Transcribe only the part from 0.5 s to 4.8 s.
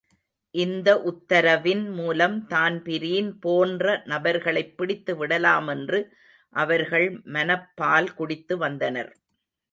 இந்த உத்தரவின் மூலம் தான்பிரீன் போன்ற நபர்களைப்